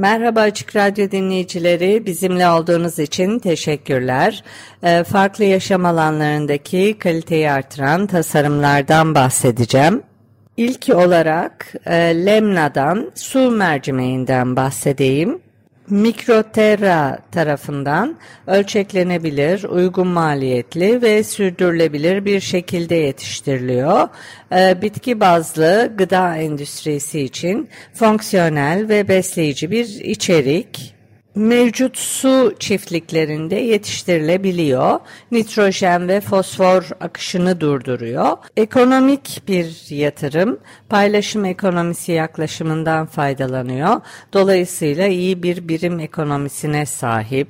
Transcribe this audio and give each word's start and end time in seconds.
Merhaba 0.00 0.40
Açık 0.40 0.76
Radyo 0.76 1.10
dinleyicileri, 1.10 2.06
bizimle 2.06 2.48
olduğunuz 2.48 2.98
için 2.98 3.38
teşekkürler. 3.38 4.44
Ee, 4.82 5.04
farklı 5.04 5.44
yaşam 5.44 5.84
alanlarındaki 5.84 6.96
kaliteyi 6.98 7.50
artıran 7.50 8.06
tasarımlardan 8.06 9.14
bahsedeceğim. 9.14 10.02
İlk 10.56 10.88
olarak 10.94 11.66
e, 11.86 11.94
Lemna'dan 12.26 13.10
su 13.14 13.50
mercimeğinden 13.50 14.56
bahsedeyim. 14.56 15.40
Mikroterra 15.90 17.18
tarafından 17.32 18.16
ölçeklenebilir, 18.46 19.64
uygun 19.64 20.06
maliyetli 20.06 21.02
ve 21.02 21.24
sürdürülebilir 21.24 22.24
bir 22.24 22.40
şekilde 22.40 22.94
yetiştiriliyor. 22.94 24.08
Ee, 24.52 24.82
bitki 24.82 25.20
bazlı 25.20 25.92
gıda 25.98 26.36
endüstrisi 26.36 27.20
için 27.20 27.68
fonksiyonel 27.94 28.88
ve 28.88 29.08
besleyici 29.08 29.70
bir 29.70 29.86
içerik 29.86 30.99
mevcut 31.34 31.98
su 31.98 32.54
çiftliklerinde 32.58 33.56
yetiştirilebiliyor. 33.56 35.00
Nitrojen 35.30 36.08
ve 36.08 36.20
fosfor 36.20 36.88
akışını 37.00 37.60
durduruyor. 37.60 38.36
Ekonomik 38.56 39.42
bir 39.48 39.90
yatırım, 39.90 40.58
paylaşım 40.88 41.44
ekonomisi 41.44 42.12
yaklaşımından 42.12 43.06
faydalanıyor. 43.06 44.00
Dolayısıyla 44.32 45.06
iyi 45.06 45.42
bir 45.42 45.68
birim 45.68 46.00
ekonomisine 46.00 46.86
sahip 46.86 47.48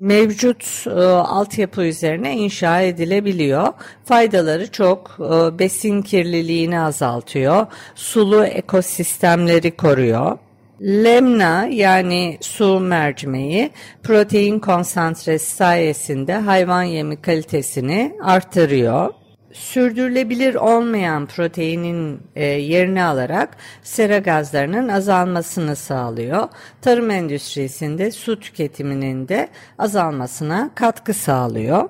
mevcut 0.00 0.84
e, 0.86 0.90
altyapı 1.00 1.82
üzerine 1.82 2.36
inşa 2.36 2.80
edilebiliyor. 2.80 3.68
Faydaları 4.04 4.70
çok. 4.70 5.16
E, 5.20 5.58
besin 5.58 6.02
kirliliğini 6.02 6.80
azaltıyor. 6.80 7.66
Sulu 7.94 8.44
ekosistemleri 8.44 9.76
koruyor. 9.76 10.38
Lemna 10.84 11.66
yani 11.66 12.38
su 12.40 12.80
mercimeği 12.80 13.70
protein 14.02 14.58
konsantresi 14.58 15.56
sayesinde 15.56 16.34
hayvan 16.34 16.82
yemi 16.82 17.22
kalitesini 17.22 18.16
artırıyor. 18.22 19.10
Sürdürülebilir 19.52 20.54
olmayan 20.54 21.26
proteinin 21.26 22.20
e, 22.36 22.44
yerini 22.44 23.02
alarak 23.02 23.56
sera 23.82 24.18
gazlarının 24.18 24.88
azalmasını 24.88 25.76
sağlıyor. 25.76 26.48
Tarım 26.82 27.10
endüstrisinde 27.10 28.10
su 28.10 28.40
tüketiminin 28.40 29.28
de 29.28 29.48
azalmasına 29.78 30.70
katkı 30.74 31.14
sağlıyor. 31.14 31.88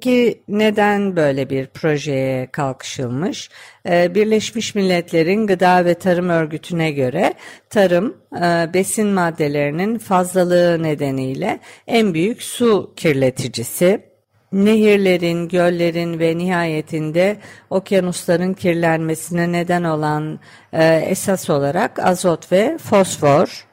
Ki 0.00 0.42
neden 0.48 1.16
böyle 1.16 1.50
bir 1.50 1.66
projeye 1.66 2.46
kalkışılmış? 2.46 3.50
Ee, 3.88 4.14
Birleşmiş 4.14 4.74
Milletler'in 4.74 5.46
Gıda 5.46 5.84
ve 5.84 5.94
Tarım 5.94 6.28
Örgütü'ne 6.28 6.90
göre 6.90 7.34
tarım 7.70 8.16
e, 8.36 8.74
besin 8.74 9.06
maddelerinin 9.06 9.98
fazlalığı 9.98 10.82
nedeniyle 10.82 11.60
en 11.86 12.14
büyük 12.14 12.42
su 12.42 12.92
kirleticisi. 12.96 14.08
Nehirlerin, 14.52 15.48
göllerin 15.48 16.18
ve 16.18 16.38
nihayetinde 16.38 17.36
okyanusların 17.70 18.54
kirlenmesine 18.54 19.52
neden 19.52 19.84
olan 19.84 20.40
e, 20.72 20.84
esas 20.94 21.50
olarak 21.50 21.98
azot 21.98 22.52
ve 22.52 22.78
fosfor. 22.78 23.66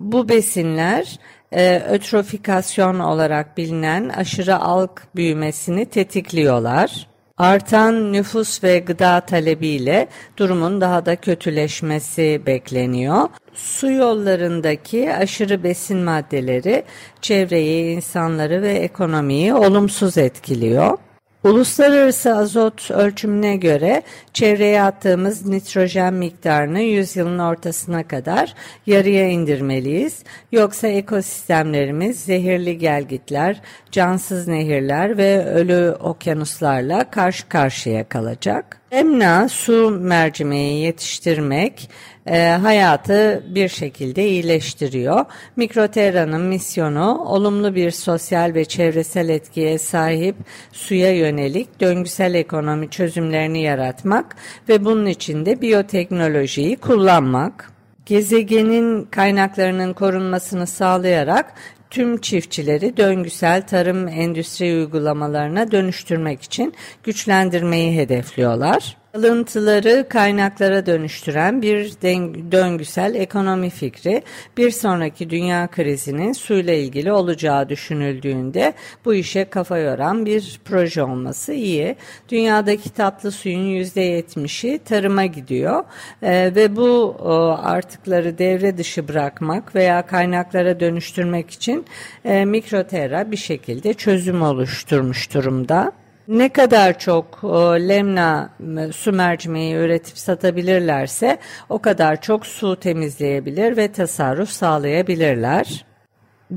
Bu 0.00 0.28
besinler 0.28 1.18
e, 1.52 1.82
ötrofikasyon 1.90 2.98
olarak 2.98 3.56
bilinen 3.56 4.08
aşırı 4.08 4.56
alg 4.56 4.90
büyümesini 5.16 5.86
tetikliyorlar. 5.86 7.06
Artan 7.38 8.12
nüfus 8.12 8.64
ve 8.64 8.78
gıda 8.78 9.20
talebiyle 9.20 10.08
durumun 10.36 10.80
daha 10.80 11.06
da 11.06 11.16
kötüleşmesi 11.16 12.42
bekleniyor. 12.46 13.28
Su 13.54 13.90
yollarındaki 13.90 15.14
aşırı 15.14 15.62
besin 15.62 15.98
maddeleri 15.98 16.84
çevreyi, 17.20 17.96
insanları 17.96 18.62
ve 18.62 18.72
ekonomiyi 18.72 19.54
olumsuz 19.54 20.18
etkiliyor. 20.18 20.98
Uluslararası 21.44 22.36
azot 22.36 22.90
ölçümüne 22.90 23.56
göre 23.56 24.02
çevreye 24.32 24.82
attığımız 24.82 25.46
nitrojen 25.46 26.14
miktarını 26.14 26.80
yüzyılın 26.80 27.38
ortasına 27.38 28.08
kadar 28.08 28.54
yarıya 28.86 29.28
indirmeliyiz. 29.28 30.22
Yoksa 30.52 30.88
ekosistemlerimiz 30.88 32.20
zehirli 32.20 32.78
gelgitler, 32.78 33.60
cansız 33.90 34.48
nehirler 34.48 35.16
ve 35.16 35.44
ölü 35.44 35.96
okyanuslarla 36.00 37.10
karşı 37.10 37.48
karşıya 37.48 38.08
kalacak. 38.08 38.81
Emna 38.92 39.48
su 39.48 39.90
mercimeği 39.90 40.84
yetiştirmek 40.84 41.90
e, 42.26 42.48
hayatı 42.48 43.44
bir 43.54 43.68
şekilde 43.68 44.28
iyileştiriyor. 44.28 45.24
Mikroterra'nın 45.56 46.40
misyonu 46.40 47.24
olumlu 47.24 47.74
bir 47.74 47.90
sosyal 47.90 48.54
ve 48.54 48.64
çevresel 48.64 49.28
etkiye 49.28 49.78
sahip 49.78 50.36
suya 50.72 51.16
yönelik 51.16 51.80
döngüsel 51.80 52.34
ekonomi 52.34 52.90
çözümlerini 52.90 53.62
yaratmak 53.62 54.36
ve 54.68 54.84
bunun 54.84 55.06
için 55.06 55.46
de 55.46 55.60
biyoteknolojiyi 55.60 56.76
kullanmak 56.76 57.72
gezegenin 58.06 59.04
kaynaklarının 59.04 59.92
korunmasını 59.92 60.66
sağlayarak 60.66 61.54
tüm 61.92 62.20
çiftçileri 62.20 62.96
döngüsel 62.96 63.66
tarım 63.66 64.08
endüstri 64.08 64.64
uygulamalarına 64.74 65.70
dönüştürmek 65.70 66.42
için 66.42 66.74
güçlendirmeyi 67.02 67.98
hedefliyorlar. 67.98 69.01
Alıntıları 69.14 70.06
kaynaklara 70.08 70.86
dönüştüren 70.86 71.62
bir 71.62 71.92
döngüsel 72.52 73.14
ekonomi 73.14 73.70
fikri 73.70 74.22
bir 74.56 74.70
sonraki 74.70 75.30
dünya 75.30 75.66
krizinin 75.66 76.32
suyla 76.32 76.72
ilgili 76.72 77.12
olacağı 77.12 77.68
düşünüldüğünde 77.68 78.72
bu 79.04 79.14
işe 79.14 79.44
kafa 79.44 79.78
yoran 79.78 80.26
bir 80.26 80.60
proje 80.64 81.02
olması 81.02 81.52
iyi. 81.52 81.96
Dünyadaki 82.28 82.90
tatlı 82.90 83.30
suyun 83.30 83.84
%70'i 83.84 84.78
tarıma 84.78 85.26
gidiyor 85.26 85.84
ee, 86.22 86.52
ve 86.54 86.76
bu 86.76 87.16
artıkları 87.62 88.38
devre 88.38 88.78
dışı 88.78 89.08
bırakmak 89.08 89.74
veya 89.74 90.06
kaynaklara 90.06 90.80
dönüştürmek 90.80 91.50
için 91.50 91.86
e, 92.24 92.44
Mikroterra 92.44 93.30
bir 93.30 93.36
şekilde 93.36 93.94
çözüm 93.94 94.42
oluşturmuş 94.42 95.34
durumda. 95.34 95.92
Ne 96.28 96.48
kadar 96.48 96.98
çok 96.98 97.40
e, 97.44 97.48
lemna 97.88 98.50
su 98.92 99.12
mercimeği 99.12 99.74
üretip 99.74 100.18
satabilirlerse 100.18 101.38
o 101.68 101.78
kadar 101.78 102.20
çok 102.20 102.46
su 102.46 102.76
temizleyebilir 102.76 103.76
ve 103.76 103.92
tasarruf 103.92 104.48
sağlayabilirler. 104.48 105.84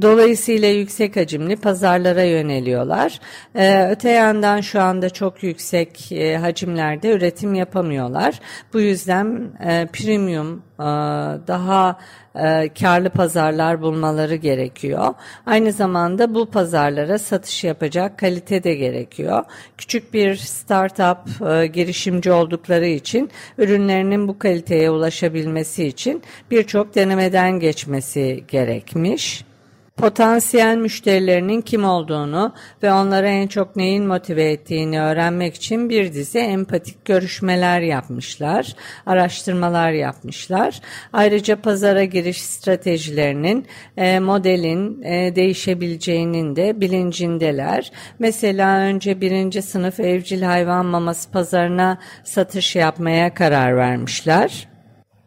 Dolayısıyla 0.01 0.69
yüksek 0.69 1.15
hacimli 1.15 1.55
pazarlara 1.55 2.23
yöneliyorlar. 2.23 3.19
Ee, 3.55 3.87
öte 3.91 4.09
yandan 4.09 4.61
şu 4.61 4.81
anda 4.81 5.09
çok 5.09 5.43
yüksek 5.43 6.11
e, 6.11 6.37
hacimlerde 6.37 7.11
üretim 7.11 7.53
yapamıyorlar. 7.53 8.39
Bu 8.73 8.79
yüzden 8.79 9.49
e, 9.65 9.87
premium 9.93 10.63
e, 10.79 10.83
daha 11.47 11.99
e, 12.35 12.69
karlı 12.79 13.09
pazarlar 13.09 13.81
bulmaları 13.81 14.35
gerekiyor. 14.35 15.13
Aynı 15.45 15.71
zamanda 15.71 16.35
bu 16.35 16.45
pazarlara 16.45 17.19
satış 17.19 17.63
yapacak 17.63 18.19
kalite 18.19 18.63
de 18.63 18.75
gerekiyor. 18.75 19.43
Küçük 19.77 20.13
bir 20.13 20.35
startup 20.35 21.47
e, 21.49 21.67
girişimci 21.67 22.31
oldukları 22.31 22.87
için 22.87 23.29
ürünlerinin 23.57 24.27
bu 24.27 24.39
kaliteye 24.39 24.89
ulaşabilmesi 24.89 25.85
için 25.85 26.23
birçok 26.51 26.95
denemeden 26.95 27.59
geçmesi 27.59 28.43
gerekmiş 28.47 29.45
potansiyel 29.97 30.77
müşterilerinin 30.77 31.61
kim 31.61 31.85
olduğunu 31.85 32.53
ve 32.83 32.93
onlara 32.93 33.27
en 33.27 33.47
çok 33.47 33.75
neyin 33.75 34.07
motive 34.07 34.51
ettiğini 34.51 35.01
öğrenmek 35.01 35.55
için 35.55 35.89
bir 35.89 36.13
dizi 36.13 36.39
empatik 36.39 37.05
görüşmeler 37.05 37.81
yapmışlar, 37.81 38.75
araştırmalar 39.05 39.91
yapmışlar. 39.91 40.81
Ayrıca 41.13 41.61
pazara 41.61 42.03
giriş 42.03 42.41
stratejilerinin, 42.41 43.65
e, 43.97 44.19
modelin 44.19 45.01
e, 45.01 45.35
değişebileceğinin 45.35 46.55
de 46.55 46.81
bilincindeler. 46.81 47.91
Mesela 48.19 48.77
önce 48.77 49.21
birinci 49.21 49.61
sınıf 49.61 49.99
evcil 49.99 50.41
hayvan 50.41 50.85
maması 50.85 51.31
pazarına 51.31 51.97
satış 52.23 52.75
yapmaya 52.75 53.33
karar 53.33 53.77
vermişler 53.77 54.74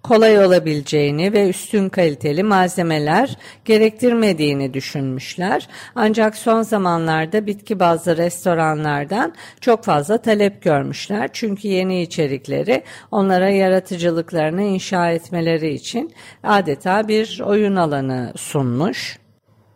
kolay 0.09 0.45
olabileceğini 0.45 1.33
ve 1.33 1.49
üstün 1.49 1.89
kaliteli 1.89 2.43
malzemeler 2.43 3.37
gerektirmediğini 3.65 4.75
düşünmüşler. 4.75 5.69
Ancak 5.95 6.37
son 6.37 6.63
zamanlarda 6.63 7.47
bitki 7.47 7.81
bazlı 7.81 8.17
restoranlardan 8.17 9.35
çok 9.61 9.85
fazla 9.85 10.19
talep 10.19 10.63
görmüşler. 10.63 11.31
Çünkü 11.33 11.69
yeni 11.69 12.03
içerikleri 12.03 12.83
onlara 13.11 13.49
yaratıcılıklarını 13.49 14.63
inşa 14.63 15.11
etmeleri 15.11 15.75
için 15.75 16.13
adeta 16.43 17.09
bir 17.09 17.41
oyun 17.45 17.77
alanı 17.77 18.33
sunmuş. 18.37 19.19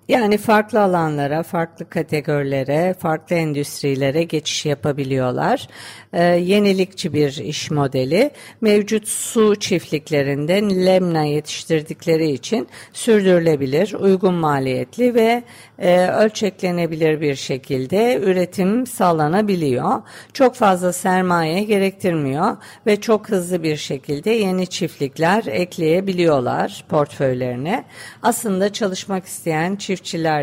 Yani 0.08 0.38
farklı 0.38 0.80
alanlara, 0.80 1.42
farklı 1.42 1.88
kategorilere, 1.90 2.94
farklı 2.98 3.36
endüstrilere 3.36 4.22
geçiş 4.22 4.66
yapabiliyorlar. 4.66 5.68
Ee, 6.12 6.22
yenilikçi 6.22 7.12
bir 7.12 7.36
iş 7.36 7.70
modeli. 7.70 8.30
Mevcut 8.60 9.08
su 9.08 9.56
çiftliklerinde 9.56 10.86
lemna 10.86 11.24
yetiştirdikleri 11.24 12.30
için 12.30 12.68
sürdürülebilir, 12.92 13.94
uygun 13.94 14.34
maliyetli 14.34 15.14
ve 15.14 15.42
e, 15.78 16.06
ölçeklenebilir 16.06 17.20
bir 17.20 17.34
şekilde 17.34 18.20
üretim 18.22 18.86
sağlanabiliyor. 18.86 20.02
Çok 20.32 20.54
fazla 20.54 20.92
sermaye 20.92 21.62
gerektirmiyor 21.62 22.56
ve 22.86 23.00
çok 23.00 23.28
hızlı 23.28 23.62
bir 23.62 23.76
şekilde 23.76 24.30
yeni 24.30 24.66
çiftlikler 24.66 25.44
ekleyebiliyorlar 25.46 26.84
portföylerine. 26.88 27.84
Aslında 28.22 28.72
çalışmak 28.72 29.26
isteyen 29.26 29.76
çiftçiler 29.76 29.91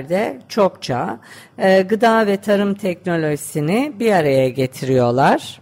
de 0.10 0.40
çokça 0.50 1.19
e, 1.57 1.81
gıda 1.81 2.28
ve 2.28 2.38
tarım 2.38 2.74
teknolojisini 2.74 3.94
bir 4.00 4.12
araya 4.12 4.50
getiriyorlar. 4.50 5.62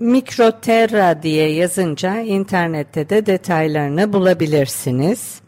Mikroterra 0.00 1.22
diye 1.22 1.52
yazınca 1.52 2.20
internette 2.20 3.08
de 3.08 3.26
detaylarını 3.26 4.12
bulabilirsiniz. 4.12 5.40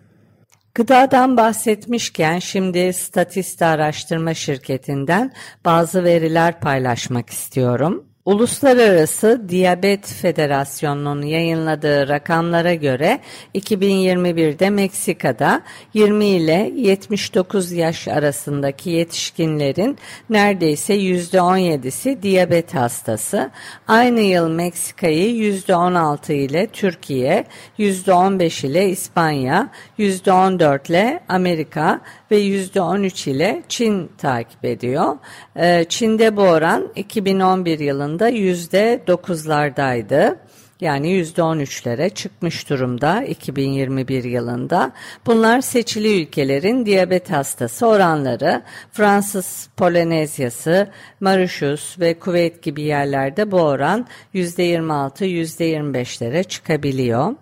Gıdadan 0.75 1.37
bahsetmişken 1.37 2.39
şimdi 2.39 2.93
Statista 2.93 3.67
Araştırma 3.67 4.35
Şirketi'nden 4.35 5.33
bazı 5.65 6.05
veriler 6.05 6.61
paylaşmak 6.61 7.31
istiyorum. 7.31 8.05
Uluslararası 8.27 9.43
Diyabet 9.49 10.07
Federasyonu'nun 10.07 11.23
yayınladığı 11.23 12.09
rakamlara 12.09 12.75
göre 12.75 13.21
2021'de 13.55 14.71
Meksika'da 14.71 15.63
20 15.95 16.27
ile 16.27 16.73
79 16.77 17.73
yaş 17.73 18.09
arasındaki 18.09 18.91
yetişkinlerin 18.91 19.99
neredeyse 20.31 20.97
%17'si 20.97 22.23
diyabet 22.23 22.75
hastası. 22.75 23.51
Aynı 23.89 24.21
yıl 24.21 24.49
Meksika'yı 24.49 25.53
%16 25.53 26.33
ile 26.33 26.67
Türkiye, 26.67 27.45
%15 27.79 28.67
ile 28.67 28.89
İspanya, 28.89 29.69
%14 29.99 30.91
ile 30.91 31.21
Amerika 31.29 32.01
ve 32.31 32.41
%13 32.41 33.31
ile 33.31 33.63
Çin 33.69 34.11
takip 34.19 34.65
ediyor. 34.65 35.17
Ee, 35.57 35.87
Çin'de 35.89 36.37
bu 36.37 36.43
oran 36.43 36.89
2011 36.97 37.79
yılında 37.79 38.16
%9'lardaydı. 38.25 40.37
Yani 40.81 41.09
%13'lere 41.09 42.15
çıkmış 42.15 42.71
durumda 42.71 43.23
2021 43.23 44.25
yılında. 44.25 44.93
Bunlar 45.27 45.61
seçili 45.61 46.23
ülkelerin 46.23 46.87
diyabet 46.87 47.31
hastası 47.31 47.87
oranları. 47.87 48.63
Fransız 48.93 49.69
Polinezyası, 49.77 50.91
Mauritius 51.21 52.01
ve 52.01 52.19
Kuveyt 52.19 52.63
gibi 52.63 52.83
yerlerde 52.83 53.51
bu 53.51 53.61
oran 53.61 54.07
%26-%25'lere 54.35 56.45
çıkabiliyor. 56.45 57.35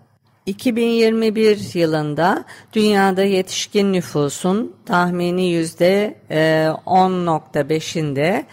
2021 0.46 1.74
yılında 1.74 2.44
dünyada 2.72 3.22
yetişkin 3.22 3.92
nüfusun 3.92 4.76
tahmini 4.86 5.46
yüzde 5.46 6.14
10.5'inde 6.30 8.44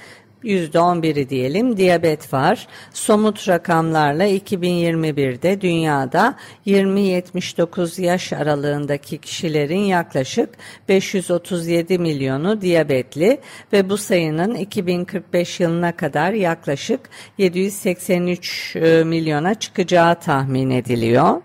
%11'i 0.44 1.30
diyelim 1.30 1.78
diyabet 1.78 2.34
var. 2.34 2.68
Somut 2.94 3.48
rakamlarla 3.50 4.28
2021'de 4.28 5.62
dünyada 5.62 6.36
20-79 6.68 8.02
yaş 8.02 8.34
aralığındaki 8.34 9.18
kişilerin 9.18 9.80
yaklaşık 9.80 10.50
537 10.90 11.98
milyonu 12.00 12.62
diyabetli 12.62 13.40
ve 13.74 13.90
bu 13.90 13.98
sayının 13.98 14.56
2045 14.56 15.60
yılına 15.60 15.92
kadar 15.92 16.34
yaklaşık 16.34 17.00
783 17.38 18.76
milyona 19.06 19.54
çıkacağı 19.54 20.20
tahmin 20.20 20.70
ediliyor. 20.70 21.42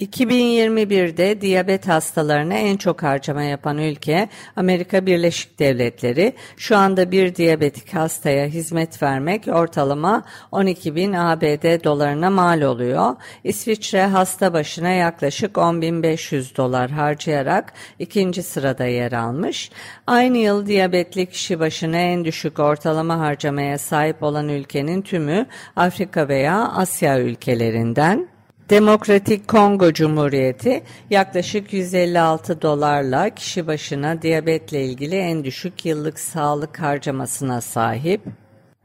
2021'de 0.00 1.40
diyabet 1.40 1.88
hastalarına 1.88 2.54
en 2.54 2.76
çok 2.76 3.02
harcama 3.02 3.42
yapan 3.42 3.78
ülke 3.78 4.28
Amerika 4.56 5.06
Birleşik 5.06 5.58
Devletleri. 5.58 6.32
Şu 6.56 6.76
anda 6.76 7.10
bir 7.10 7.34
diyabetik 7.34 7.94
hastaya 7.94 8.46
hizmet 8.46 9.02
vermek 9.02 9.48
ortalama 9.48 10.24
12 10.52 10.94
bin 10.94 11.12
ABD 11.12 11.84
dolarına 11.84 12.30
mal 12.30 12.62
oluyor. 12.62 13.16
İsviçre 13.44 14.06
hasta 14.06 14.52
başına 14.52 14.88
yaklaşık 14.88 15.56
10.500 15.56 16.56
dolar 16.56 16.90
harcayarak 16.90 17.72
ikinci 17.98 18.42
sırada 18.42 18.84
yer 18.84 19.12
almış. 19.12 19.70
Aynı 20.06 20.38
yıl 20.38 20.66
diyabetli 20.66 21.26
kişi 21.26 21.60
başına 21.60 21.96
en 21.96 22.24
düşük 22.24 22.58
ortalama 22.58 23.18
harcamaya 23.18 23.78
sahip 23.78 24.22
olan 24.22 24.48
ülkenin 24.48 25.02
tümü 25.02 25.46
Afrika 25.76 26.28
veya 26.28 26.68
Asya 26.68 27.20
ülkelerinden. 27.20 28.29
Demokratik 28.70 29.48
Kongo 29.48 29.92
Cumhuriyeti 29.92 30.82
yaklaşık 31.10 31.72
156 31.72 32.62
dolarla 32.62 33.30
kişi 33.30 33.66
başına 33.66 34.22
diyabetle 34.22 34.84
ilgili 34.84 35.16
en 35.16 35.44
düşük 35.44 35.86
yıllık 35.86 36.18
sağlık 36.18 36.80
harcamasına 36.80 37.60
sahip. 37.60 38.20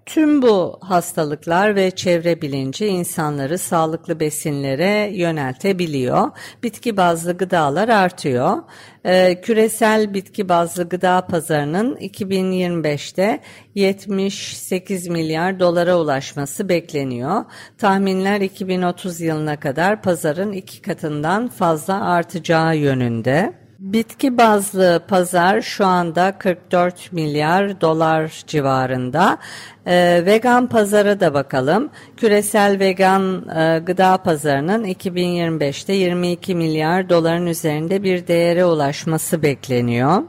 Tüm 0.06 0.42
bu 0.42 0.78
hastalıklar 0.81 1.75
ve 1.75 1.92
çevre 1.92 2.42
bilinci 2.42 2.88
insanları 2.88 3.57
sağlıklı 3.57 4.19
besinlere 4.19 5.10
yöneltebiliyor. 5.13 6.31
Bitki 6.63 6.98
bazlı 6.98 7.38
gıdalar 7.38 7.90
artıyor. 7.90 8.57
Ee, 9.06 9.42
küresel 9.42 10.13
bitki 10.13 10.50
bazlı 10.50 10.90
gıda 10.90 11.28
pazarının 11.28 11.96
2025'te 11.96 13.40
78 13.75 15.07
milyar 15.07 15.60
dolara 15.60 15.98
ulaşması 15.98 16.69
bekleniyor. 16.69 17.45
Tahminler 17.78 18.42
2030 18.42 19.21
yılına 19.21 19.59
kadar 19.59 20.02
pazarın 20.02 20.52
iki 20.52 20.81
katından 20.81 21.47
fazla 21.47 22.06
artacağı 22.06 22.78
yönünde. 22.78 23.65
Bitki 23.85 24.37
bazlı 24.37 25.01
pazar 25.07 25.61
şu 25.61 25.85
anda 25.85 26.37
44 26.37 27.11
milyar 27.11 27.81
dolar 27.81 28.44
civarında. 28.47 29.37
Ee, 29.87 30.23
vegan 30.25 30.68
pazara 30.68 31.19
da 31.19 31.33
bakalım. 31.33 31.89
Küresel 32.18 32.80
vegan 32.80 33.49
e, 33.49 33.80
gıda 33.80 34.18
pazarının 34.18 34.85
2025'te 34.85 35.94
22 35.94 36.56
milyar 36.56 37.09
doların 37.09 37.45
üzerinde 37.45 38.04
bir 38.04 38.27
değere 38.27 38.65
ulaşması 38.65 39.42
bekleniyor. 39.42 40.23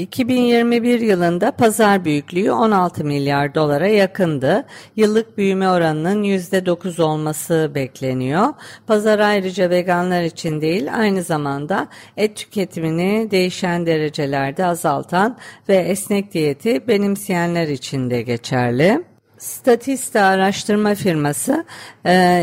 2021 0.00 1.00
yılında 1.00 1.50
pazar 1.50 2.04
büyüklüğü 2.04 2.52
16 2.52 3.04
milyar 3.04 3.54
dolara 3.54 3.88
yakındı. 3.88 4.64
Yıllık 4.96 5.38
büyüme 5.38 5.68
oranının 5.70 6.22
%9 6.22 7.02
olması 7.02 7.70
bekleniyor. 7.74 8.46
Pazar 8.86 9.18
ayrıca 9.18 9.70
veganlar 9.70 10.22
için 10.22 10.60
değil 10.60 10.94
aynı 10.96 11.22
zamanda 11.22 11.88
et 12.16 12.36
tüketimini 12.36 13.30
değişen 13.30 13.86
derecelerde 13.86 14.64
azaltan 14.66 15.36
ve 15.68 15.76
esnek 15.76 16.34
diyeti 16.34 16.88
benimseyenler 16.88 17.68
için 17.68 18.10
de 18.10 18.22
geçerli. 18.22 19.10
Statista 19.40 20.24
araştırma 20.24 20.94
firması 20.94 21.64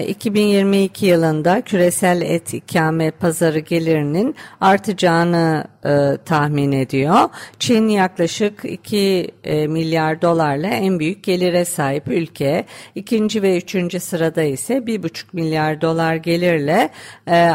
2022 0.07 1.05
e, 1.05 1.09
yılında 1.09 1.61
küresel 1.61 2.21
et 2.21 2.53
ikame 2.53 3.11
pazarı 3.11 3.59
gelirinin 3.59 4.35
artacağını 4.61 5.63
e, 5.87 6.17
tahmin 6.25 6.71
ediyor. 6.71 7.29
Çin 7.59 7.87
yaklaşık 7.87 8.65
2 8.65 9.31
e, 9.43 9.67
milyar 9.67 10.21
dolarla 10.21 10.67
en 10.67 10.99
büyük 10.99 11.23
gelire 11.23 11.65
sahip 11.65 12.07
ülke. 12.07 12.65
İkinci 12.95 13.41
ve 13.41 13.57
üçüncü 13.57 13.99
sırada 13.99 14.43
ise 14.43 14.73
1,5 14.77 15.23
milyar 15.33 15.81
dolar 15.81 16.15
gelirle 16.15 16.89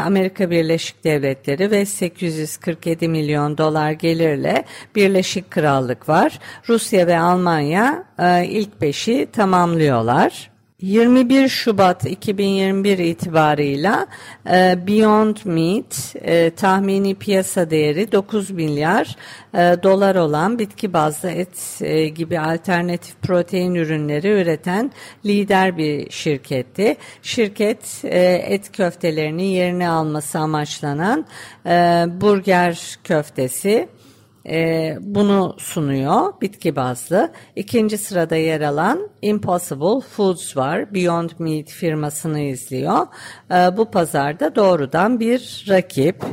Amerika 0.05 0.49
Birleşik 0.49 1.03
Devletleri 1.03 1.71
ve 1.71 1.85
847 1.85 3.07
milyon 3.07 3.57
dolar 3.57 3.91
gelirle 3.91 4.63
Birleşik 4.95 5.51
Krallık 5.51 6.09
var. 6.09 6.39
Rusya 6.69 7.07
ve 7.07 7.19
Almanya 7.19 8.03
ilk 8.43 8.81
beşi 8.81 9.27
tamamlıyorlar. 9.33 10.52
21 10.83 11.47
Şubat 11.47 12.05
2021 12.05 12.97
itibarıyla 12.97 14.07
e, 14.49 14.87
Beyond 14.87 15.37
Meat 15.45 16.15
e, 16.15 16.49
tahmini 16.49 17.15
piyasa 17.15 17.69
değeri 17.69 18.11
9 18.11 18.49
milyar 18.49 19.15
e, 19.53 19.57
dolar 19.83 20.15
olan 20.15 20.59
bitki 20.59 20.93
bazlı 20.93 21.29
et 21.29 21.81
e, 21.81 22.07
gibi 22.07 22.39
alternatif 22.39 23.21
protein 23.21 23.75
ürünleri 23.75 24.27
üreten 24.27 24.91
lider 25.25 25.77
bir 25.77 26.11
şirketti. 26.11 26.95
Şirket 27.21 28.01
e, 28.03 28.19
et 28.47 28.71
köftelerini 28.71 29.45
yerine 29.45 29.89
alması 29.89 30.39
amaçlanan 30.39 31.25
e, 31.65 32.05
burger 32.21 32.97
köftesi 33.03 33.87
e, 34.49 34.97
bunu 35.01 35.55
sunuyor 35.59 36.41
bitki 36.41 36.75
bazlı. 36.75 37.31
İkinci 37.55 37.97
sırada 37.97 38.35
yer 38.35 38.61
alan 38.61 39.09
Impossible 39.21 40.07
Foods 40.09 40.57
var. 40.57 40.93
Beyond 40.93 41.29
Meat 41.39 41.69
firmasını 41.69 42.39
izliyor. 42.39 43.07
E, 43.51 43.77
bu 43.77 43.91
pazarda 43.91 44.55
doğrudan 44.55 45.19
bir 45.19 45.65
rakip. 45.69 46.23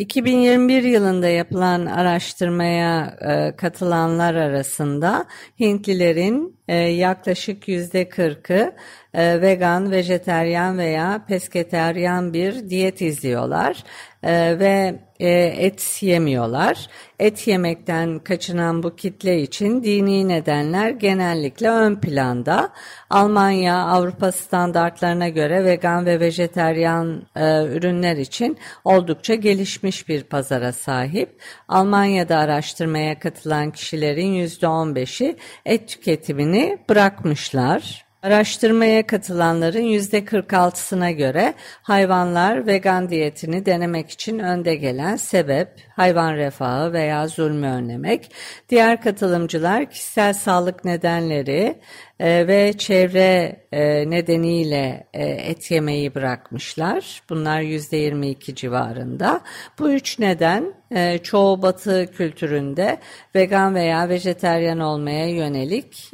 2021 0.00 0.82
yılında 0.82 1.28
yapılan 1.28 1.86
araştırmaya 1.86 3.16
e, 3.20 3.56
katılanlar 3.56 4.34
arasında 4.34 5.24
Hintlilerin 5.60 6.56
e, 6.68 6.74
yaklaşık 6.76 7.68
yüzde 7.68 8.02
40'ı 8.02 8.72
e, 9.14 9.40
vegan, 9.40 9.90
vejeteryan 9.90 10.78
veya 10.78 11.24
pesketeryan 11.28 12.32
bir 12.32 12.70
diyet 12.70 13.00
izliyorlar 13.00 13.84
e, 14.22 14.58
ve 14.58 15.00
e, 15.20 15.30
et 15.44 16.02
yemiyorlar. 16.02 16.86
Et 17.18 17.48
yemekten 17.48 18.18
kaçınan 18.18 18.82
bu 18.82 18.96
kitle 18.96 19.42
için 19.42 19.82
dini 19.82 20.28
nedenler 20.28 20.90
genellikle 20.90 21.70
ön 21.70 21.96
planda. 21.96 22.72
Almanya 23.10 23.76
Avrupa 23.76 24.32
standartlarına 24.32 25.28
göre 25.28 25.64
vegan 25.64 26.06
ve 26.06 26.20
vejeteryan 26.20 27.22
e, 27.36 27.64
ürünler 27.64 28.16
için 28.16 28.58
oldukça 28.84 29.34
gelişmiş 29.34 30.08
bir 30.08 30.22
pazara 30.22 30.72
sahip. 30.72 31.42
Almanya'da 31.68 32.38
araştırmaya 32.38 33.18
katılan 33.18 33.70
kişilerin 33.70 34.46
%15'i 34.46 35.36
et 35.66 35.88
tüketimini 35.88 36.78
bırakmışlar. 36.88 38.09
Araştırmaya 38.22 39.06
katılanların 39.06 39.82
%46'sına 39.82 41.10
göre 41.10 41.54
hayvanlar 41.82 42.66
vegan 42.66 43.08
diyetini 43.10 43.66
denemek 43.66 44.10
için 44.10 44.38
önde 44.38 44.74
gelen 44.74 45.16
sebep 45.16 45.68
hayvan 45.96 46.34
refahı 46.34 46.92
veya 46.92 47.28
zulmü 47.28 47.66
önlemek. 47.66 48.32
Diğer 48.68 49.02
katılımcılar 49.02 49.90
kişisel 49.90 50.32
sağlık 50.32 50.84
nedenleri 50.84 51.80
e, 52.20 52.46
ve 52.48 52.72
çevre 52.72 53.56
e, 53.72 54.10
nedeniyle 54.10 55.06
e, 55.14 55.24
et 55.24 55.70
yemeyi 55.70 56.14
bırakmışlar. 56.14 57.22
Bunlar 57.30 57.60
%22 57.60 58.54
civarında. 58.54 59.40
Bu 59.78 59.92
üç 59.92 60.18
neden 60.18 60.74
e, 60.94 61.18
çoğu 61.18 61.62
batı 61.62 62.06
kültüründe 62.16 62.98
vegan 63.34 63.74
veya 63.74 64.08
vejeteryan 64.08 64.80
olmaya 64.80 65.28
yönelik 65.28 66.10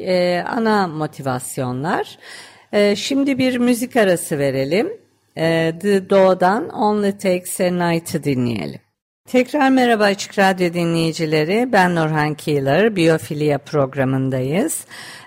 ana 0.46 0.88
motivasyonlar. 0.88 2.18
Şimdi 2.96 3.38
bir 3.38 3.58
müzik 3.58 3.96
arası 3.96 4.38
verelim. 4.38 4.92
The 5.80 6.10
Doğu'dan 6.10 6.68
Only 6.68 7.12
Takes 7.12 7.60
a 7.60 7.70
Night'ı 7.70 8.24
dinleyelim. 8.24 8.85
Tekrar 9.26 9.70
merhaba 9.70 10.04
Açık 10.04 10.38
Radyo 10.38 10.72
dinleyicileri. 10.72 11.68
Ben 11.72 11.94
Nurhan 11.94 12.34
Keeler, 12.34 12.96
Biyofilya 12.96 13.58
programındayız. 13.58 14.84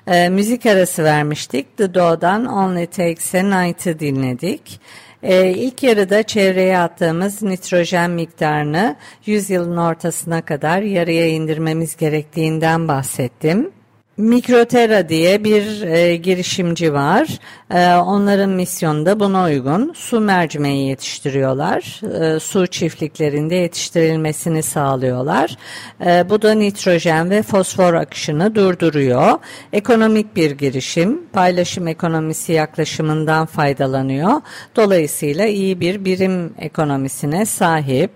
E, 0.08 0.30
müzik 0.30 0.66
arası 0.66 1.04
vermiştik. 1.04 1.78
The 1.78 1.94
Doe'dan 1.94 2.46
Only 2.46 2.86
Takes 2.86 3.36
a 3.36 3.42
Night'ı 3.42 4.00
dinledik. 4.00 4.82
E, 5.24 5.50
ilk 5.50 5.84
yarıda 5.84 6.24
çevreye 6.24 6.78
attığımız 6.78 7.42
nitrojen 7.42 8.12
miktarını 8.12 8.96
100 9.26 9.50
yılın 9.50 9.78
ortasına 9.78 10.42
kadar 10.42 10.82
yarıya 10.82 11.28
indirmemiz 11.28 11.96
gerektiğinden 11.96 12.88
bahsettim. 12.88 13.72
Mikrotera 14.20 15.10
diye 15.10 15.44
bir 15.44 15.82
e, 15.82 16.16
girişimci 16.16 16.94
var. 16.94 17.28
E, 17.72 17.96
onların 17.96 18.50
misyonu 18.50 19.06
da 19.06 19.20
buna 19.20 19.46
uygun. 19.46 19.94
Su 19.96 20.20
mercimeği 20.20 20.90
yetiştiriyorlar. 20.90 22.02
E, 22.36 22.40
su 22.40 22.68
çiftliklerinde 22.68 23.56
yetiştirilmesini 23.56 24.64
sağlıyorlar. 24.64 25.58
E, 26.06 26.30
bu 26.30 26.42
da 26.42 26.54
nitrojen 26.54 27.30
ve 27.30 27.42
fosfor 27.42 27.94
akışını 27.94 28.56
durduruyor. 28.56 29.40
Ekonomik 29.74 30.36
bir 30.36 30.52
girişim. 30.52 31.22
Paylaşım 31.34 31.88
ekonomisi 31.88 32.54
yaklaşımından 32.54 33.46
faydalanıyor. 33.46 34.42
Dolayısıyla 34.76 35.46
iyi 35.46 35.80
bir 35.80 36.06
birim 36.06 36.54
ekonomisine 36.60 37.46
sahip. 37.46 38.12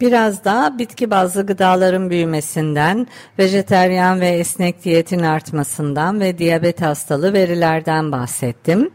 Biraz 0.00 0.44
da 0.44 0.74
bitki 0.78 1.10
bazlı 1.10 1.46
gıdaların 1.46 2.10
büyümesinden, 2.10 3.06
vejeteryan 3.38 4.20
ve 4.20 4.28
esnek 4.28 4.84
diyetin 4.84 5.22
artmasından 5.22 6.20
ve 6.20 6.38
diyabet 6.38 6.82
hastalığı 6.82 7.32
verilerden 7.32 8.12
bahsettim. 8.12 8.90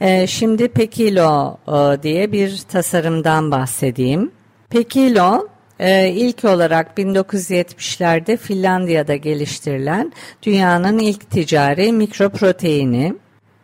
Ee, 0.00 0.26
şimdi 0.26 0.68
Pekilo 0.68 1.56
e, 1.68 2.02
diye 2.02 2.32
bir 2.32 2.62
tasarımdan 2.68 3.50
bahsedeyim. 3.50 4.30
Pekilo 4.70 5.48
e, 5.78 6.08
ilk 6.08 6.44
olarak 6.44 6.98
1970'lerde 6.98 8.36
Finlandiya'da 8.36 9.16
geliştirilen 9.16 10.12
dünyanın 10.42 10.98
ilk 10.98 11.30
ticari 11.30 11.92
mikroproteini. 11.92 13.14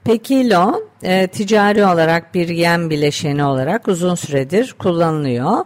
Pekilo 0.04 0.82
e, 1.02 1.26
ticari 1.26 1.85
olarak 1.85 2.35
bir 2.35 2.49
yem 2.49 2.90
bileşeni 2.90 3.44
olarak 3.44 3.88
uzun 3.88 4.14
süredir 4.14 4.75
kullanılıyor 4.78 5.64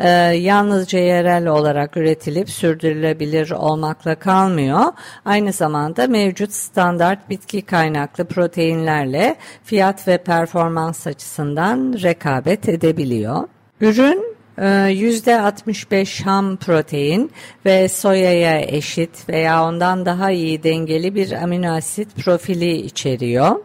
e, 0.00 0.08
yalnızca 0.36 0.98
yerel 0.98 1.46
olarak 1.46 1.96
üretilip 1.96 2.50
sürdürülebilir 2.50 3.50
olmakla 3.50 4.14
kalmıyor. 4.14 4.80
Aynı 5.24 5.52
zamanda 5.52 6.06
mevcut 6.06 6.52
standart 6.52 7.30
bitki 7.30 7.62
kaynaklı 7.62 8.24
proteinlerle 8.24 9.36
fiyat 9.64 10.08
ve 10.08 10.18
performans 10.18 11.06
açısından 11.06 11.94
rekabet 12.02 12.68
edebiliyor. 12.68 13.48
Ürün 13.80 14.38
%65 14.58 16.22
e, 16.22 16.24
ham 16.24 16.56
protein 16.56 17.30
ve 17.66 17.88
soyaya 17.88 18.60
eşit 18.60 19.28
veya 19.28 19.64
ondan 19.64 20.06
daha 20.06 20.30
iyi 20.30 20.62
dengeli 20.62 21.14
bir 21.14 21.32
amino 21.32 21.72
asit 21.72 22.16
profili 22.24 22.76
içeriyor. 22.76 23.56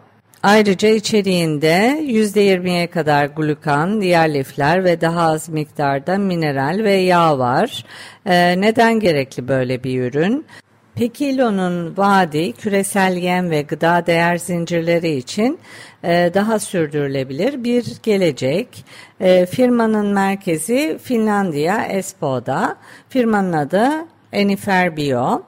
Ayrıca 0.44 0.88
içeriğinde 0.88 2.00
%20'ye 2.04 2.86
kadar 2.86 3.26
glukan, 3.26 4.00
diğer 4.00 4.34
lifler 4.34 4.84
ve 4.84 5.00
daha 5.00 5.22
az 5.22 5.48
miktarda 5.48 6.18
mineral 6.18 6.84
ve 6.84 6.92
yağ 6.92 7.38
var. 7.38 7.84
Ee, 8.26 8.60
neden 8.60 9.00
gerekli 9.00 9.48
böyle 9.48 9.84
bir 9.84 10.02
ürün? 10.02 10.46
Pekilonun 10.94 11.96
vaadi 11.96 12.52
küresel 12.52 13.16
yem 13.16 13.50
ve 13.50 13.62
gıda 13.62 14.06
değer 14.06 14.36
zincirleri 14.36 15.16
için 15.16 15.58
e, 16.04 16.30
daha 16.34 16.58
sürdürülebilir 16.58 17.64
bir 17.64 17.84
gelecek. 18.02 18.84
E, 19.20 19.46
firmanın 19.46 20.06
merkezi 20.06 20.98
Finlandiya 21.02 21.84
Espoo'da. 21.84 22.76
Firmanın 23.08 23.52
adı 23.52 23.90
Enifer 24.32 24.96
Bio. 24.96 25.42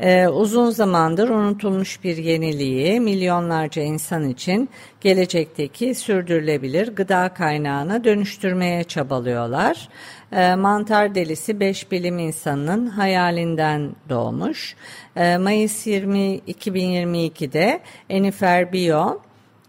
Ee, 0.00 0.28
uzun 0.28 0.70
zamandır 0.70 1.28
unutulmuş 1.28 2.04
bir 2.04 2.16
yeniliği 2.16 3.00
milyonlarca 3.00 3.82
insan 3.82 4.28
için 4.28 4.68
gelecekteki 5.00 5.94
sürdürülebilir 5.94 6.96
gıda 6.96 7.34
kaynağına 7.34 8.04
dönüştürmeye 8.04 8.84
çabalıyorlar. 8.84 9.88
Ee, 10.32 10.54
mantar 10.54 11.14
delisi 11.14 11.60
5 11.60 11.90
bilim 11.90 12.18
insanının 12.18 12.86
hayalinden 12.86 13.96
doğmuş. 14.08 14.76
Ee, 15.16 15.36
Mayıs 15.36 15.86
20 15.86 16.18
2022'de 16.18 17.80
Enifer 18.10 18.72
Bio 18.72 19.20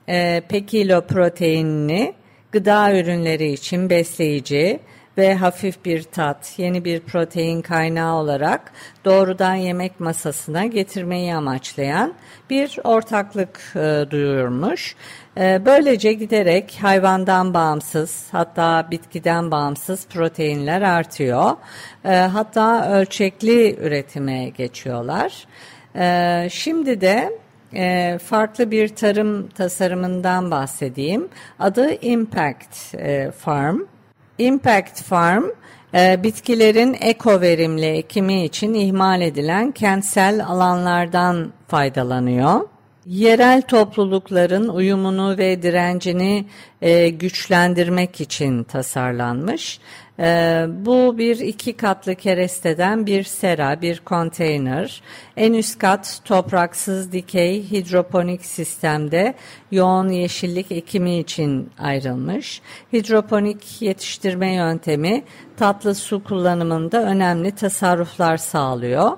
e, 0.10 0.42
pekilo 0.50 1.02
proteinini 1.02 2.14
gıda 2.52 3.00
ürünleri 3.00 3.52
için 3.52 3.90
besleyici, 3.90 4.80
ve 5.18 5.36
hafif 5.36 5.86
bir 5.86 6.04
tat, 6.04 6.54
yeni 6.58 6.86
bir 6.86 7.00
protein 7.00 7.62
kaynağı 7.62 8.16
olarak 8.16 8.72
doğrudan 9.06 9.56
yemek 9.56 10.00
masasına 10.00 10.66
getirmeyi 10.66 11.36
amaçlayan 11.36 12.14
bir 12.50 12.80
ortaklık 12.84 13.60
e, 13.76 14.06
duyurmuş. 14.10 14.96
E, 15.38 15.62
böylece 15.66 16.14
giderek 16.14 16.78
hayvandan 16.82 17.54
bağımsız 17.54 18.28
hatta 18.32 18.88
bitkiden 18.92 19.52
bağımsız 19.52 20.08
proteinler 20.08 20.82
artıyor. 20.82 21.52
E, 22.06 22.16
hatta 22.16 22.92
ölçekli 22.92 23.76
üretime 23.80 24.50
geçiyorlar. 24.50 25.48
E, 25.96 26.48
şimdi 26.52 27.02
de 27.02 27.40
e, 27.74 28.18
farklı 28.24 28.72
bir 28.72 28.88
tarım 28.88 29.48
tasarımından 29.48 30.52
bahsedeyim. 30.52 31.28
Adı 31.60 31.92
Impact 32.02 32.96
e, 32.96 33.32
Farm. 33.32 33.80
Impact 34.38 35.02
Farm, 35.04 35.44
e, 35.94 36.24
bitkilerin 36.24 36.98
eko 37.02 37.42
verimli 37.42 37.86
ekimi 37.86 38.46
için 38.46 38.74
ihmal 38.74 39.22
edilen 39.22 39.72
kentsel 39.72 40.46
alanlardan 40.46 41.54
faydalanıyor. 41.68 42.62
Yerel 43.06 43.62
toplulukların 43.62 44.68
uyumunu 44.68 45.38
ve 45.38 45.62
direncini 45.62 46.46
e, 46.82 47.10
güçlendirmek 47.10 48.22
için 48.22 48.64
tasarlanmış. 48.64 49.80
Ee, 50.20 50.66
bu 50.70 51.18
bir 51.18 51.40
iki 51.40 51.74
katlı 51.74 52.16
keresteden 52.16 53.06
bir 53.06 53.24
sera, 53.24 53.82
bir 53.82 54.00
konteyner. 54.00 55.02
En 55.38 55.54
üst 55.54 55.80
kat 55.80 56.22
topraksız 56.26 57.12
dikey 57.12 57.72
hidroponik 57.72 58.46
sistemde 58.46 59.34
yoğun 59.72 60.10
yeşillik 60.10 60.72
ekimi 60.72 61.20
için 61.20 61.70
ayrılmış. 61.80 62.62
Hidroponik 62.94 63.82
yetiştirme 63.82 64.54
yöntemi 64.54 65.24
tatlı 65.58 65.96
su 65.96 66.24
kullanımında 66.24 67.04
önemli 67.04 67.52
tasarruflar 67.52 68.38
sağlıyor. 68.38 69.12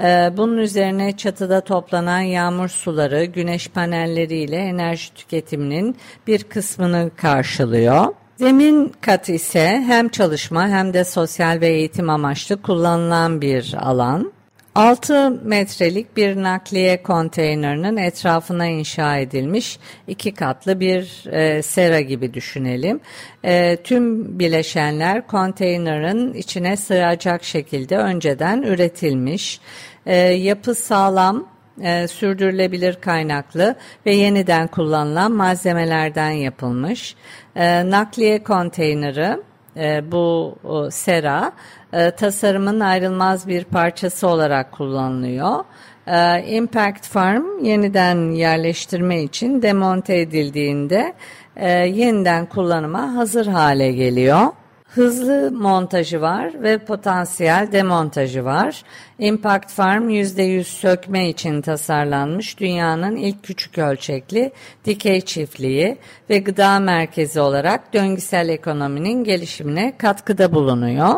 Ee, 0.00 0.32
bunun 0.36 0.58
üzerine 0.58 1.16
çatıda 1.16 1.60
toplanan 1.60 2.20
yağmur 2.20 2.68
suları 2.68 3.24
güneş 3.24 3.68
panelleriyle 3.68 4.56
enerji 4.56 5.14
tüketiminin 5.14 5.96
bir 6.26 6.44
kısmını 6.44 7.10
karşılıyor. 7.16 8.19
Zemin 8.40 8.92
kat 9.00 9.28
ise 9.28 9.82
hem 9.86 10.08
çalışma 10.08 10.68
hem 10.68 10.94
de 10.94 11.04
sosyal 11.04 11.60
ve 11.60 11.68
eğitim 11.68 12.10
amaçlı 12.10 12.62
kullanılan 12.62 13.40
bir 13.40 13.74
alan. 13.78 14.32
6 14.74 15.30
metrelik 15.30 16.16
bir 16.16 16.36
nakliye 16.36 17.02
konteynerinin 17.02 17.96
etrafına 17.96 18.66
inşa 18.66 19.16
edilmiş 19.16 19.78
iki 20.08 20.34
katlı 20.34 20.80
bir 20.80 21.26
e, 21.32 21.62
sera 21.62 22.00
gibi 22.00 22.34
düşünelim. 22.34 23.00
E, 23.44 23.76
tüm 23.84 24.38
bileşenler 24.38 25.26
konteynerin 25.26 26.34
içine 26.34 26.76
sığacak 26.76 27.44
şekilde 27.44 27.98
önceden 27.98 28.62
üretilmiş. 28.62 29.60
E, 30.06 30.16
yapı 30.16 30.74
sağlam, 30.74 31.48
e, 31.82 32.08
sürdürülebilir 32.08 32.94
kaynaklı 32.94 33.74
ve 34.06 34.14
yeniden 34.14 34.66
kullanılan 34.66 35.32
malzemelerden 35.32 36.30
yapılmış. 36.30 37.16
E, 37.56 37.90
nakliye 37.90 38.42
konteyneri 38.42 39.36
e, 39.76 40.12
bu 40.12 40.56
o, 40.64 40.90
sera 40.90 41.52
e, 41.92 42.10
tasarımın 42.10 42.80
ayrılmaz 42.80 43.48
bir 43.48 43.64
parçası 43.64 44.28
olarak 44.28 44.72
kullanılıyor. 44.72 45.64
E, 46.06 46.44
Impact 46.46 47.06
Farm 47.06 47.64
yeniden 47.64 48.30
yerleştirme 48.30 49.22
için 49.22 49.62
demonte 49.62 50.20
edildiğinde 50.20 51.14
e, 51.56 51.70
yeniden 51.70 52.46
kullanıma 52.46 53.14
hazır 53.14 53.46
hale 53.46 53.92
geliyor. 53.92 54.46
Hızlı 54.94 55.52
montajı 55.52 56.20
var 56.20 56.62
ve 56.62 56.78
potansiyel 56.78 57.68
demontajı 57.72 58.44
var. 58.44 58.82
Impact 59.18 59.70
Farm 59.70 60.08
%100 60.08 60.64
sökme 60.64 61.28
için 61.28 61.62
tasarlanmış 61.62 62.60
dünyanın 62.60 63.16
ilk 63.16 63.42
küçük 63.42 63.78
ölçekli 63.78 64.52
dikey 64.84 65.20
çiftliği 65.20 65.98
ve 66.30 66.38
gıda 66.38 66.78
merkezi 66.78 67.40
olarak 67.40 67.94
döngüsel 67.94 68.48
ekonominin 68.48 69.24
gelişimine 69.24 69.92
katkıda 69.98 70.52
bulunuyor. 70.52 71.14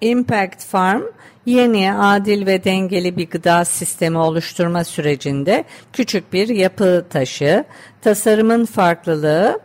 Impact 0.00 0.64
Farm 0.64 1.02
yeni, 1.46 1.94
adil 1.94 2.46
ve 2.46 2.64
dengeli 2.64 3.16
bir 3.16 3.30
gıda 3.30 3.64
sistemi 3.64 4.18
oluşturma 4.18 4.84
sürecinde 4.84 5.64
küçük 5.92 6.32
bir 6.32 6.48
yapı 6.48 7.06
taşı. 7.10 7.64
Tasarımın 8.02 8.64
farklılığı 8.64 9.60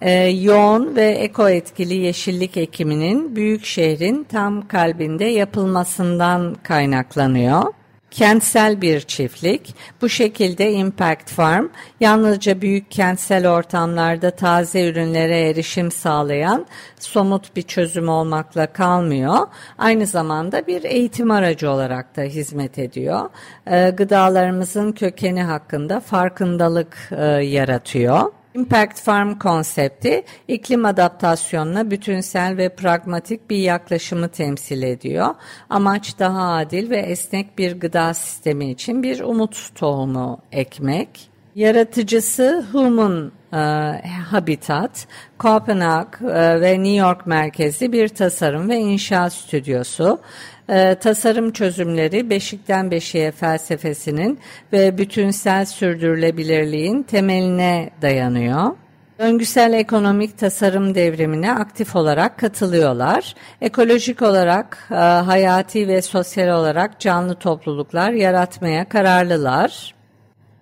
e, 0.00 0.12
yoğun 0.26 0.96
ve 0.96 1.10
eko 1.10 1.48
etkili 1.48 1.94
yeşillik 1.94 2.56
ekiminin 2.56 3.36
büyük 3.36 3.64
şehrin 3.64 4.24
tam 4.24 4.68
kalbinde 4.68 5.24
yapılmasından 5.24 6.56
kaynaklanıyor. 6.62 7.62
Kentsel 8.10 8.80
bir 8.80 9.00
çiftlik. 9.00 9.74
Bu 10.02 10.08
şekilde 10.08 10.72
Impact 10.72 11.30
Farm 11.30 11.66
yalnızca 12.00 12.60
büyük 12.60 12.90
kentsel 12.90 13.50
ortamlarda 13.50 14.30
taze 14.30 14.88
ürünlere 14.88 15.40
erişim 15.40 15.90
sağlayan 15.90 16.66
somut 16.98 17.56
bir 17.56 17.62
çözüm 17.62 18.08
olmakla 18.08 18.66
kalmıyor. 18.66 19.38
Aynı 19.78 20.06
zamanda 20.06 20.66
bir 20.66 20.84
eğitim 20.84 21.30
aracı 21.30 21.70
olarak 21.70 22.16
da 22.16 22.22
hizmet 22.22 22.78
ediyor. 22.78 23.30
Ee, 23.66 23.90
gıdalarımızın 23.90 24.92
kökeni 24.92 25.42
hakkında 25.42 26.00
farkındalık 26.00 27.10
e, 27.10 27.24
yaratıyor. 27.26 28.32
Impact 28.54 29.00
Farm 29.00 29.38
konsepti 29.38 30.24
iklim 30.48 30.84
adaptasyonuna 30.84 31.90
bütünsel 31.90 32.56
ve 32.56 32.68
pragmatik 32.68 33.50
bir 33.50 33.58
yaklaşımı 33.58 34.28
temsil 34.28 34.82
ediyor. 34.82 35.34
Amaç 35.70 36.18
daha 36.18 36.52
adil 36.52 36.90
ve 36.90 36.96
esnek 36.96 37.58
bir 37.58 37.80
gıda 37.80 38.14
sistemi 38.14 38.70
için 38.70 39.02
bir 39.02 39.20
umut 39.20 39.74
tohumu 39.74 40.40
ekmek. 40.52 41.30
Yaratıcısı 41.54 42.64
Human 42.72 43.32
e, 43.52 43.56
Habitat, 44.30 45.06
Kopenhag 45.38 46.06
e, 46.22 46.60
ve 46.60 46.72
New 46.72 46.96
York 46.96 47.26
merkezli 47.26 47.92
bir 47.92 48.08
tasarım 48.08 48.68
ve 48.68 48.76
inşaat 48.76 49.32
stüdyosu. 49.32 50.20
E, 50.70 50.94
tasarım 50.94 51.52
çözümleri 51.52 52.30
beşikten 52.30 52.90
beşiğe 52.90 53.32
felsefesinin 53.32 54.38
ve 54.72 54.98
bütünsel 54.98 55.64
sürdürülebilirliğin 55.64 57.02
temeline 57.02 57.90
dayanıyor. 58.02 58.70
Döngüsel 59.18 59.72
ekonomik 59.72 60.38
tasarım 60.38 60.94
devrimine 60.94 61.52
aktif 61.52 61.96
olarak 61.96 62.38
katılıyorlar. 62.38 63.34
Ekolojik 63.60 64.22
olarak, 64.22 64.88
e, 64.90 64.94
hayati 64.94 65.88
ve 65.88 66.02
sosyal 66.02 66.60
olarak 66.60 67.00
canlı 67.00 67.34
topluluklar 67.34 68.10
yaratmaya 68.10 68.88
kararlılar. 68.88 69.99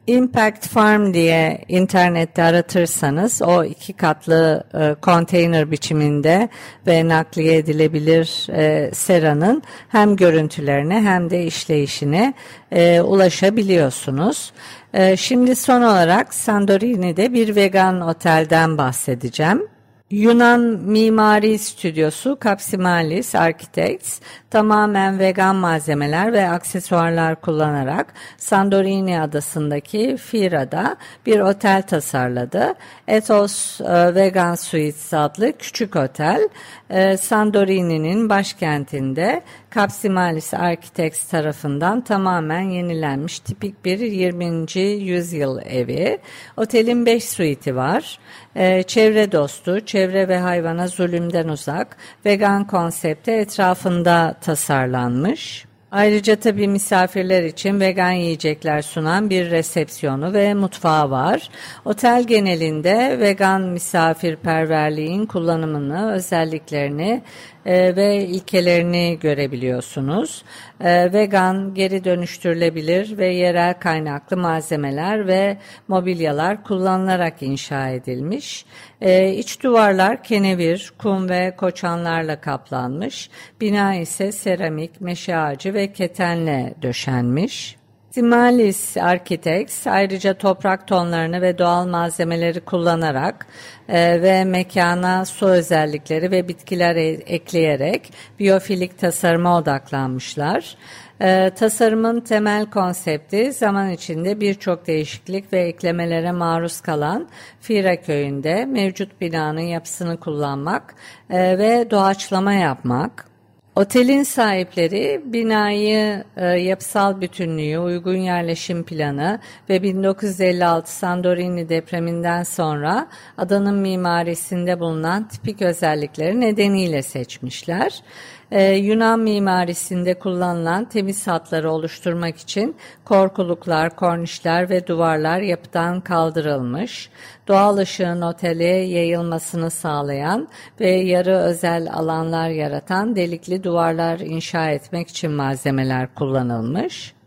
Impact 0.08 0.66
Farm 0.66 1.14
diye 1.14 1.64
internette 1.68 2.42
aratırsanız 2.42 3.42
o 3.42 3.64
iki 3.64 3.92
katlı 3.92 4.64
e, 4.74 4.94
konteyner 5.00 5.70
biçiminde 5.70 6.48
ve 6.86 7.08
nakliye 7.08 7.56
edilebilir 7.56 8.46
e, 8.52 8.90
seranın 8.94 9.62
hem 9.88 10.16
görüntülerine 10.16 11.00
hem 11.00 11.30
de 11.30 11.44
işleyişine 11.44 12.34
e, 12.72 13.00
ulaşabiliyorsunuz. 13.00 14.52
E, 14.94 15.16
şimdi 15.16 15.56
son 15.56 15.82
olarak 15.82 16.34
Sandorini'de 16.34 17.32
bir 17.32 17.56
vegan 17.56 18.00
otelden 18.00 18.78
bahsedeceğim. 18.78 19.77
Yunan 20.10 20.60
Mimari 20.60 21.58
Stüdyosu 21.58 22.38
Capsimalis 22.44 23.34
Architects 23.34 24.20
tamamen 24.50 25.18
vegan 25.18 25.56
malzemeler 25.56 26.32
ve 26.32 26.48
aksesuarlar 26.48 27.40
kullanarak 27.40 28.14
Sandorini 28.36 29.20
adasındaki 29.20 30.16
Fira'da 30.16 30.96
bir 31.26 31.40
otel 31.40 31.82
tasarladı. 31.82 32.74
Ethos 33.08 33.80
e, 33.80 34.14
Vegan 34.14 34.54
Suites 34.54 35.14
adlı 35.14 35.52
küçük 35.58 35.96
otel 35.96 36.48
e, 36.90 37.16
Sandorini'nin 37.16 38.28
başkentinde 38.28 39.42
Capsimalis 39.74 40.54
Architects 40.54 41.28
tarafından 41.28 42.00
tamamen 42.00 42.60
yenilenmiş 42.60 43.38
tipik 43.38 43.84
bir 43.84 43.98
20. 43.98 44.80
yüzyıl 44.82 45.58
evi. 45.58 46.18
Otelin 46.56 47.06
5 47.06 47.24
suiti 47.24 47.76
var. 47.76 48.18
E, 48.58 48.82
çevre 48.82 49.32
dostu, 49.32 49.80
çevre 49.80 50.28
ve 50.28 50.38
hayvana 50.38 50.88
zulümden 50.88 51.48
uzak, 51.48 51.96
vegan 52.26 52.66
konsepte 52.66 53.32
etrafında 53.32 54.34
tasarlanmış. 54.40 55.64
Ayrıca 55.90 56.36
tabi 56.36 56.68
misafirler 56.68 57.42
için 57.42 57.80
vegan 57.80 58.10
yiyecekler 58.10 58.82
sunan 58.82 59.30
bir 59.30 59.50
resepsiyonu 59.50 60.32
ve 60.32 60.54
mutfağı 60.54 61.10
var. 61.10 61.48
Otel 61.84 62.24
genelinde 62.24 63.16
vegan 63.20 63.62
misafirperverliğin 63.62 65.26
kullanımını, 65.26 66.12
özelliklerini 66.12 67.22
e, 67.68 67.96
ve 67.96 68.24
ilkelerini 68.24 69.18
görebiliyorsunuz. 69.20 70.44
E, 70.80 71.12
vegan, 71.12 71.74
geri 71.74 72.04
dönüştürülebilir 72.04 73.18
ve 73.18 73.26
yerel 73.26 73.74
kaynaklı 73.74 74.36
malzemeler 74.36 75.26
ve 75.26 75.56
mobilyalar 75.88 76.64
kullanılarak 76.64 77.42
inşa 77.42 77.88
edilmiş. 77.88 78.64
E, 79.00 79.32
iç 79.32 79.62
duvarlar 79.62 80.22
kenevir, 80.22 80.92
kum 80.98 81.28
ve 81.28 81.56
koçanlarla 81.56 82.40
kaplanmış. 82.40 83.30
Bina 83.60 83.94
ise 83.94 84.32
seramik, 84.32 85.00
meşe 85.00 85.36
ağacı 85.36 85.74
ve 85.74 85.92
ketenle 85.92 86.74
döşenmiş. 86.82 87.77
Simalis 88.10 88.96
Architects 88.96 89.86
ayrıca 89.86 90.34
toprak 90.34 90.88
tonlarını 90.88 91.42
ve 91.42 91.58
doğal 91.58 91.86
malzemeleri 91.86 92.60
kullanarak 92.60 93.46
e, 93.88 94.22
ve 94.22 94.44
mekana 94.44 95.24
su 95.24 95.46
özellikleri 95.46 96.30
ve 96.30 96.48
bitkiler 96.48 96.96
e- 96.96 97.08
ekleyerek 97.08 98.12
biyofilik 98.38 98.98
tasarıma 98.98 99.58
odaklanmışlar. 99.58 100.76
E, 101.20 101.50
tasarımın 101.50 102.20
temel 102.20 102.66
konsepti 102.66 103.52
zaman 103.52 103.90
içinde 103.90 104.40
birçok 104.40 104.86
değişiklik 104.86 105.52
ve 105.52 105.60
eklemelere 105.60 106.32
maruz 106.32 106.80
kalan 106.80 107.28
Fira 107.60 108.00
köyünde 108.00 108.64
mevcut 108.64 109.20
binanın 109.20 109.60
yapısını 109.60 110.20
kullanmak 110.20 110.94
e, 111.30 111.58
ve 111.58 111.90
doğaçlama 111.90 112.52
yapmak. 112.52 113.28
Otelin 113.78 114.22
sahipleri 114.22 115.20
binayı 115.24 116.24
e, 116.36 116.44
yapısal 116.46 117.20
bütünlüğü, 117.20 117.78
uygun 117.78 118.16
yerleşim 118.16 118.84
planı 118.84 119.38
ve 119.68 119.82
1956 119.82 120.92
Sandorini 120.92 121.68
depreminden 121.68 122.42
sonra 122.42 123.08
adanın 123.36 123.74
mimarisinde 123.78 124.80
bulunan 124.80 125.28
tipik 125.28 125.62
özellikleri 125.62 126.40
nedeniyle 126.40 127.02
seçmişler 127.02 128.02
e, 128.50 128.72
Yunan 128.72 129.20
mimarisinde 129.20 130.18
kullanılan 130.18 130.84
temiz 130.84 131.26
hatları 131.26 131.70
oluşturmak 131.72 132.36
için 132.36 132.76
korkuluklar, 133.04 133.96
kornişler 133.96 134.70
ve 134.70 134.86
duvarlar 134.86 135.40
yapıdan 135.40 136.00
kaldırılmış, 136.00 137.10
doğal 137.48 137.76
ışığın 137.76 138.22
otele 138.22 138.64
yayılmasını 138.64 139.70
sağlayan 139.70 140.48
ve 140.80 140.90
yarı 140.90 141.36
özel 141.36 141.88
alanlar 141.92 142.48
yaratan 142.48 143.16
delikli 143.16 143.64
duvarlar 143.64 144.18
inşa 144.18 144.70
etmek 144.70 145.08
için 145.08 145.30
malzemeler 145.30 146.14
kullanılmış. 146.14 147.17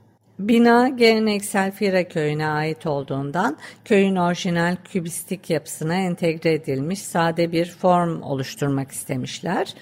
Bina 0.47 0.89
geleneksel 0.89 1.71
Fira 1.71 2.03
köyüne 2.03 2.47
ait 2.47 2.85
olduğundan 2.85 3.57
köyün 3.85 4.15
orijinal 4.15 4.75
kübistik 4.83 5.49
yapısına 5.49 5.95
entegre 5.95 6.53
edilmiş 6.53 7.01
sade 7.01 7.51
bir 7.51 7.65
form 7.65 8.21
oluşturmak 8.21 8.91
istemişler. 8.91 9.73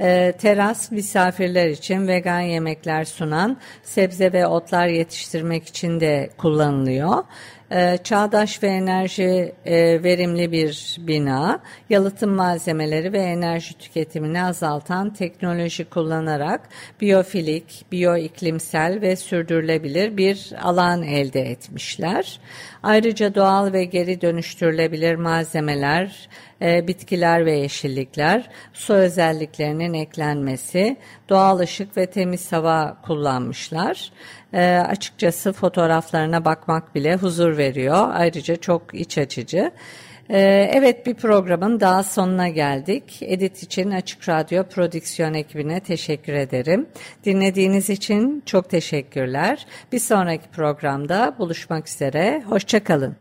E, 0.00 0.32
teras 0.38 0.90
misafirler 0.90 1.68
için 1.68 2.08
vegan 2.08 2.40
yemekler 2.40 3.04
sunan 3.04 3.56
sebze 3.82 4.32
ve 4.32 4.46
otlar 4.46 4.86
yetiştirmek 4.86 5.66
için 5.66 6.00
de 6.00 6.30
kullanılıyor. 6.38 7.24
Ee, 7.72 7.98
çağdaş 8.04 8.62
ve 8.62 8.68
enerji 8.68 9.54
e, 9.66 10.02
verimli 10.02 10.52
bir 10.52 10.96
bina, 10.98 11.60
yalıtım 11.90 12.30
malzemeleri 12.30 13.12
ve 13.12 13.18
enerji 13.18 13.78
tüketimini 13.78 14.42
azaltan 14.42 15.10
teknoloji 15.10 15.84
kullanarak 15.84 16.60
biyofilik, 17.00 17.84
bioiklimsel 17.92 19.00
ve 19.00 19.16
sürdürülebilir 19.16 20.16
bir 20.16 20.52
alan 20.62 21.02
elde 21.02 21.40
etmişler. 21.40 22.40
Ayrıca 22.82 23.34
doğal 23.34 23.72
ve 23.72 23.84
geri 23.84 24.20
dönüştürülebilir 24.20 25.14
malzemeler, 25.14 26.28
e, 26.62 26.88
bitkiler 26.88 27.46
ve 27.46 27.52
yeşillikler, 27.52 28.50
su 28.72 28.94
özelliklerinin 28.94 29.94
eklenmesi, 29.94 30.96
doğal 31.28 31.58
ışık 31.58 31.96
ve 31.96 32.06
temiz 32.06 32.52
hava 32.52 32.96
kullanmışlar. 33.02 34.12
E, 34.52 34.76
açıkçası 34.88 35.52
fotoğraflarına 35.52 36.44
bakmak 36.44 36.94
bile 36.94 37.16
huzur 37.16 37.56
veriyor. 37.56 38.08
Ayrıca 38.12 38.56
çok 38.56 38.94
iç 38.94 39.18
açıcı. 39.18 39.72
E, 40.30 40.70
evet 40.74 41.06
bir 41.06 41.14
programın 41.14 41.80
daha 41.80 42.02
sonuna 42.02 42.48
geldik. 42.48 43.18
Edit 43.20 43.62
için 43.62 43.90
Açık 43.90 44.28
Radyo 44.28 44.64
Prodüksiyon 44.64 45.34
ekibine 45.34 45.80
teşekkür 45.80 46.32
ederim. 46.32 46.86
Dinlediğiniz 47.24 47.90
için 47.90 48.42
çok 48.46 48.70
teşekkürler. 48.70 49.66
Bir 49.92 49.98
sonraki 49.98 50.48
programda 50.48 51.34
buluşmak 51.38 51.88
üzere. 51.88 52.42
Hoşçakalın. 52.46 53.16